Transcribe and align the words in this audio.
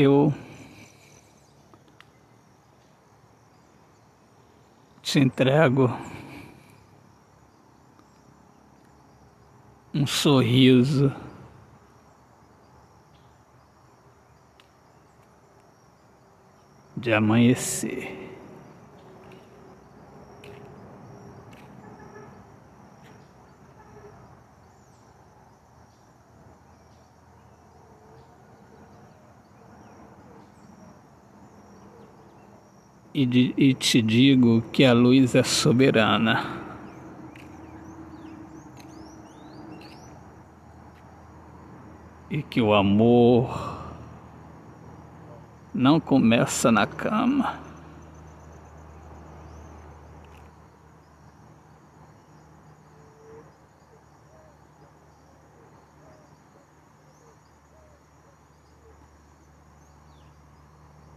eu 0.00 0.32
te 5.02 5.18
entrego 5.18 5.90
um 9.92 10.06
sorriso. 10.06 11.12
De 16.96 17.12
amanhecer. 17.12 18.27
E, 33.14 33.26
de, 33.26 33.54
e 33.56 33.74
te 33.74 34.02
digo 34.02 34.62
que 34.72 34.84
a 34.84 34.92
luz 34.92 35.34
é 35.34 35.42
soberana. 35.42 36.44
E 42.30 42.42
que 42.42 42.60
o 42.60 42.74
amor 42.74 43.78
não 45.74 45.98
começa 45.98 46.70
na 46.70 46.86
cama. 46.86 47.58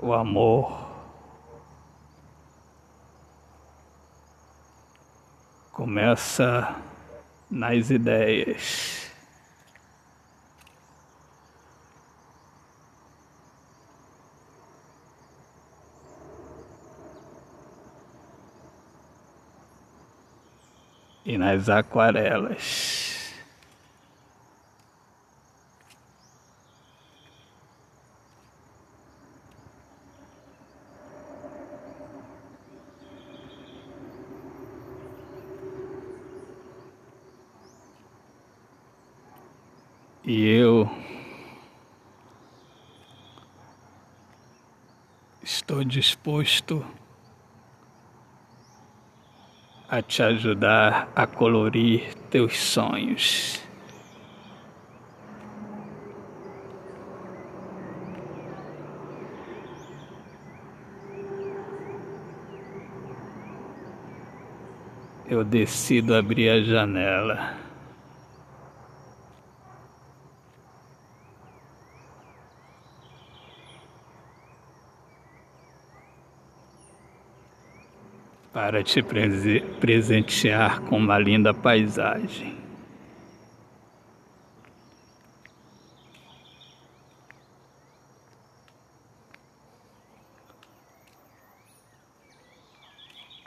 O 0.00 0.12
amor 0.12 0.87
começa 5.78 6.74
nas 7.48 7.88
ideias. 7.88 9.08
E 21.24 21.38
nas 21.38 21.68
aquarelas. 21.68 22.97
E 40.30 40.46
eu 40.46 40.86
estou 45.42 45.82
disposto 45.82 46.84
a 49.88 50.02
te 50.02 50.22
ajudar 50.22 51.10
a 51.16 51.26
colorir 51.26 52.14
teus 52.28 52.58
sonhos. 52.58 53.62
Eu 65.26 65.42
decido 65.42 66.14
abrir 66.14 66.50
a 66.50 66.60
janela. 66.60 67.67
Para 78.52 78.82
te 78.82 79.02
presentear 79.80 80.80
com 80.82 80.96
uma 80.96 81.18
linda 81.18 81.52
paisagem. 81.52 82.56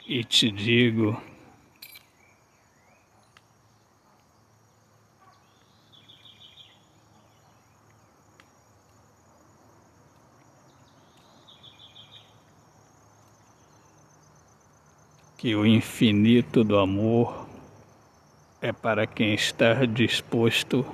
E 0.06 0.22
te 0.24 0.50
digo 0.50 1.20
que 15.42 15.56
o 15.56 15.66
infinito 15.66 16.62
do 16.62 16.78
amor 16.78 17.48
é 18.60 18.70
para 18.70 19.08
quem 19.08 19.34
está 19.34 19.84
disposto 19.84 20.86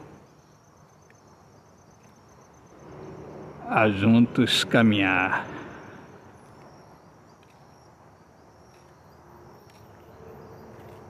a 3.69 3.91
juntos 3.91 4.64
caminhar. 4.64 5.47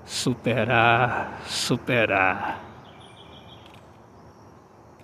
Superar, 0.04 1.41
superar, 1.47 2.60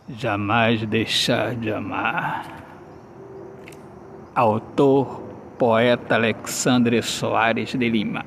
jamais 0.09 0.85
deixar 0.85 1.55
de 1.55 1.73
amar. 1.73 2.65
Autor 4.35 5.24
poeta 5.59 6.17
Alexandre 6.17 7.01
Soares 7.03 7.75
de 7.75 7.89
Lima. 7.89 8.25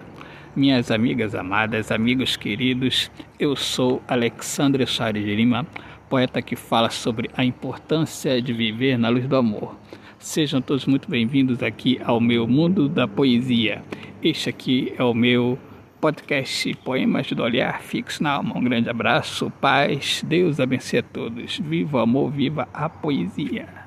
Minhas 0.56 0.90
amigas 0.90 1.36
amadas, 1.36 1.92
amigos 1.92 2.38
queridos, 2.38 3.12
eu 3.38 3.56
sou 3.56 4.02
Alexandre 4.08 4.86
Soares 4.88 5.24
de 5.24 5.36
Lima, 5.36 5.66
poeta 6.10 6.42
que 6.42 6.56
fala 6.56 6.90
sobre 6.90 7.30
a 7.36 7.44
importância 7.44 8.42
de 8.42 8.54
viver 8.54 8.98
na 8.98 9.10
luz 9.10 9.28
do 9.28 9.36
amor. 9.36 9.78
Sejam 10.18 10.62
todos 10.62 10.86
muito 10.86 11.10
bem-vindos 11.10 11.62
aqui 11.62 12.00
ao 12.04 12.20
meu 12.20 12.48
mundo 12.48 12.88
da 12.88 13.08
poesia. 13.08 13.84
Este 14.24 14.50
aqui 14.50 14.94
é 14.98 15.04
o 15.04 15.14
meu 15.14 15.59
podcast 16.00 16.74
Poemas 16.84 17.32
do 17.32 17.44
Olhar 17.44 17.82
Fixo 17.82 18.24
na 18.24 18.32
Alma. 18.32 18.58
Um 18.58 18.64
grande 18.64 18.90
abraço, 18.90 19.52
paz, 19.62 20.24
Deus 20.26 20.59
abençoe 20.59 21.00
a 21.00 21.04
todos. 21.04 21.59
Viva 21.59 21.98
o 21.98 22.02
amor, 22.02 22.32
viva 22.32 22.68
a 22.74 22.90
poesia. 22.90 23.87